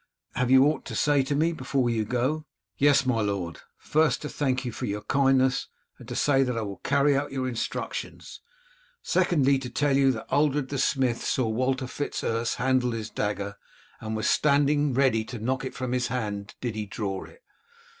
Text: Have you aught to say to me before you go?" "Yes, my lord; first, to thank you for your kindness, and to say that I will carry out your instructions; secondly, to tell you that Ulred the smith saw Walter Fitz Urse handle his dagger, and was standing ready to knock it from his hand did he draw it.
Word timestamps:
Have 0.33 0.49
you 0.49 0.65
aught 0.65 0.83
to 0.85 0.95
say 0.95 1.21
to 1.21 1.35
me 1.35 1.53
before 1.53 1.87
you 1.87 2.05
go?" 2.05 2.47
"Yes, 2.75 3.05
my 3.05 3.21
lord; 3.21 3.59
first, 3.77 4.23
to 4.23 4.29
thank 4.29 4.65
you 4.65 4.71
for 4.71 4.87
your 4.87 5.03
kindness, 5.03 5.67
and 5.99 6.07
to 6.07 6.15
say 6.15 6.41
that 6.41 6.57
I 6.57 6.63
will 6.63 6.77
carry 6.77 7.15
out 7.15 7.31
your 7.31 7.47
instructions; 7.47 8.39
secondly, 9.03 9.59
to 9.59 9.69
tell 9.69 9.95
you 9.95 10.11
that 10.13 10.25
Ulred 10.31 10.69
the 10.69 10.79
smith 10.79 11.23
saw 11.23 11.47
Walter 11.49 11.85
Fitz 11.85 12.23
Urse 12.23 12.55
handle 12.55 12.93
his 12.93 13.11
dagger, 13.11 13.57
and 13.99 14.15
was 14.15 14.27
standing 14.27 14.91
ready 14.95 15.23
to 15.25 15.37
knock 15.37 15.63
it 15.65 15.75
from 15.75 15.91
his 15.91 16.07
hand 16.07 16.55
did 16.61 16.73
he 16.73 16.87
draw 16.87 17.25
it. 17.25 17.43